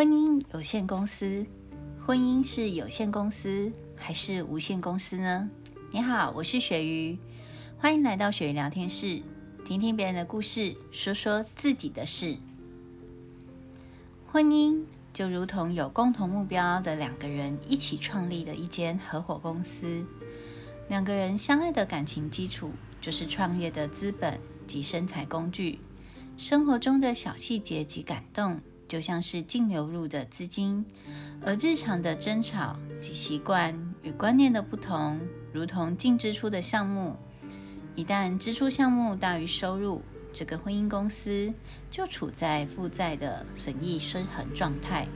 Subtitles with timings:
[0.00, 1.44] 婚姻有限公司，
[2.00, 5.50] 婚姻是有限公司还是无限公司呢？
[5.92, 7.18] 你好，我是鳕鱼，
[7.76, 9.20] 欢迎来到鳕鱼聊天室，
[9.62, 12.38] 听听别人的故事，说说自己的事。
[14.32, 14.82] 婚姻
[15.12, 20.02] 就如同有共同目标的两个人一起创立的一间合伙公司，
[20.88, 22.70] 两个人相爱的感情基础
[23.02, 25.78] 就是创业的资本及生财工具，
[26.38, 28.58] 生活中的小细节及感动。
[28.90, 30.84] 就像是净流入的资金，
[31.40, 35.20] 而日常的争吵及习惯与观念的不同，
[35.52, 37.14] 如同净支出的项目，
[37.94, 41.54] 一旦支出项目大于收入，这个婚姻公司
[41.88, 45.06] 就处在负债的损益失衡状态。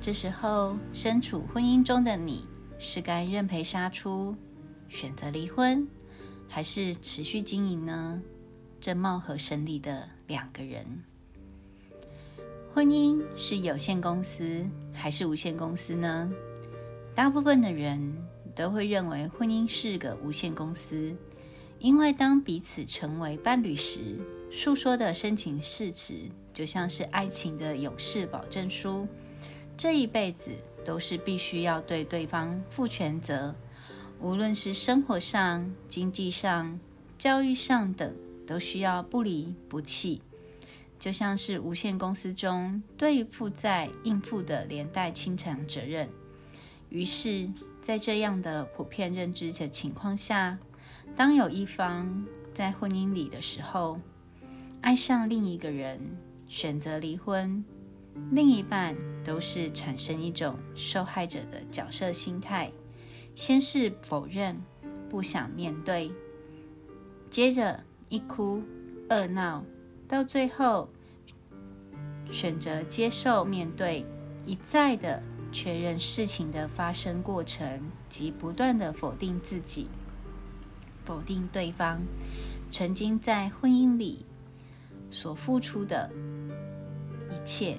[0.00, 2.48] 这时候，身处婚姻中的你
[2.78, 4.34] 是该认赔杀出，
[4.88, 5.86] 选择离婚，
[6.48, 8.22] 还是持续经营呢？
[8.80, 10.86] 这貌合神离的两个人。
[12.74, 16.28] 婚姻是有限公司还是无限公司呢？
[17.14, 18.12] 大部分的人
[18.52, 21.14] 都会认为婚姻是个无限公司，
[21.78, 24.18] 因为当彼此成为伴侣时，
[24.50, 26.14] 诉说的深情誓词
[26.52, 29.06] 就像是爱情的永世保证书，
[29.76, 30.50] 这一辈子
[30.84, 33.54] 都是必须要对对方负全责，
[34.20, 36.76] 无论是生活上、经济上、
[37.16, 38.12] 教育上等，
[38.44, 40.20] 都需要不离不弃。
[41.04, 46.08] 就像是无限公司中对于负债应付的连带清偿责任。
[46.88, 47.46] 于是，
[47.82, 50.58] 在这样的普遍认知的情况下，
[51.14, 54.00] 当有一方在婚姻里的时候，
[54.80, 56.00] 爱上另一个人，
[56.48, 57.62] 选择离婚，
[58.30, 62.72] 另一半都是产生一种受害者的角色心态，
[63.34, 64.58] 先是否认，
[65.10, 66.10] 不想面对，
[67.28, 68.62] 接着一哭
[69.10, 69.62] 二闹。
[70.06, 70.88] 到最后，
[72.30, 74.04] 选择接受、面对，
[74.44, 79.88] 一再的确认事情的发生过程，及不断的否定自己、
[81.04, 82.00] 否定对方
[82.70, 84.26] 曾经在婚姻里
[85.10, 86.10] 所付出的
[87.30, 87.78] 一切，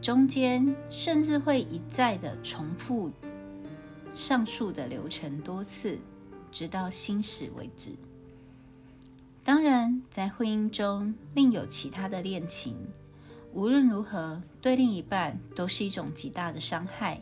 [0.00, 3.10] 中间甚至会一再的重复
[4.12, 5.98] 上述的流程多次，
[6.50, 7.90] 直到心死为止。
[9.44, 12.76] 当然，在婚姻中另有其他的恋情，
[13.52, 17.20] 无论如何，对另一半都是一种极大的伤害，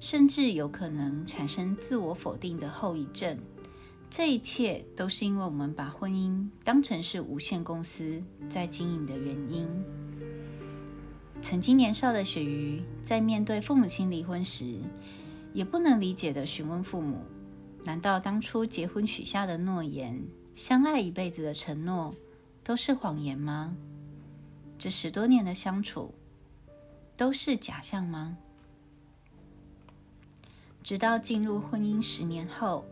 [0.00, 3.38] 甚至有可能产生自我否定的后遗症。
[4.10, 9.66] 这一切都是因为我们把婚姻当成是无限公司在经营的原因。
[11.40, 14.80] 曾经年少的鳕鱼，在面对父母亲离婚时，
[15.54, 17.18] 也不能理解的询问父母：
[17.84, 20.20] 难道当初结婚许下的诺言？
[20.54, 22.14] 相爱一辈子的承诺
[22.62, 23.74] 都是谎言吗？
[24.78, 26.14] 这十多年的相处
[27.16, 28.36] 都是假象吗？
[30.82, 32.84] 直到进入婚姻十年后，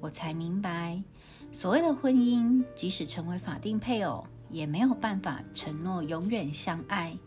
[0.00, 1.02] 我才明白，
[1.50, 7.18] 所谓的婚姻，即使成为法定配偶，也没有办法承诺永远相爱，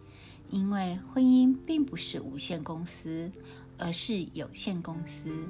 [0.50, 3.30] 因为婚姻并不是无限公司，
[3.78, 5.46] 而是有限公司。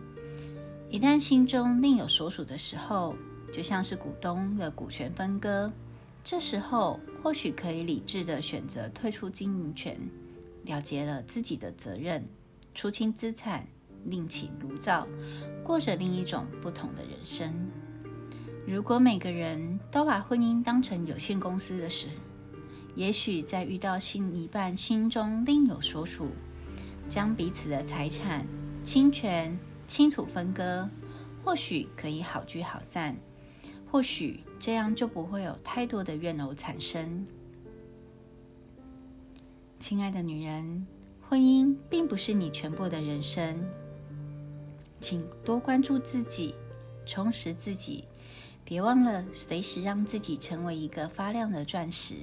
[0.90, 3.16] 一旦心中另有所属的时候，
[3.51, 5.72] 就像是股东的股权分割，
[6.23, 10.00] 这时候或许可以理智的选择退出经营权，
[10.66, 12.25] 了结了自己的责任，
[12.73, 13.67] 出清资产，
[14.06, 15.07] 另起炉灶，
[15.63, 17.53] 过着另一种不同的人生。
[18.66, 22.07] 如果每个人都把婚姻当成有限公司的事，
[22.95, 26.29] 也许在遇到新一半心中另有所属，
[27.09, 28.45] 将彼此的财产、
[28.84, 29.57] 侵权
[29.88, 30.88] 清楚分割，
[31.44, 33.17] 或许可以好聚好散。
[33.91, 37.28] 或许这样就不会有太多的怨偶产生。
[39.79, 40.88] 亲爱的女人，
[41.28, 43.61] 婚姻并不是你全部的人生，
[45.02, 46.55] 请多关注自己，
[47.05, 48.05] 充实自己，
[48.64, 52.16] 别忘了随时让自己成为一个发亮的钻石。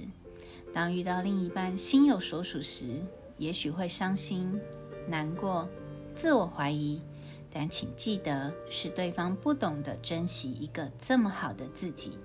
[0.72, 2.86] 当遇到另一半心有所属时，
[3.36, 4.58] 也许会伤心、
[5.06, 5.68] 难过、
[6.14, 6.98] 自我怀疑。
[7.50, 12.18] 但请记得，是对方不懂得珍惜一个这么好的自己，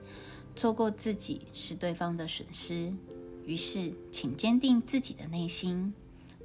[0.55, 2.93] 错过自己是对方的损失。
[3.45, 5.93] 于是，请坚定自己的内心，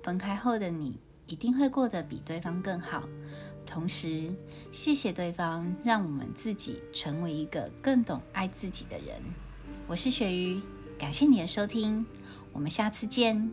[0.02, 3.08] 分开后的你一定会过得比对方更好。
[3.66, 4.32] 同时，
[4.72, 9.20] 谢谢对方，让我们自己成为一个更懂爱自己的人。
[9.86, 10.60] 我是鳕鱼，
[10.98, 12.04] 感谢你的收听，
[12.52, 13.50] 我们下次见。